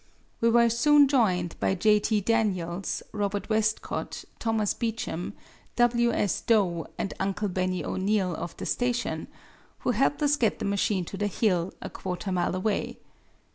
[0.39, 1.99] We were soon joined by J.
[1.99, 2.21] T.
[2.21, 5.33] Daniels, Robert Westcott, Thomas Beachem,
[5.75, 6.11] W.
[6.11, 6.41] S.
[6.41, 9.27] Dough and Uncle Benny O'Neal, of the station,
[9.81, 12.97] who helped us get the machine to the hill, a quarter mile away.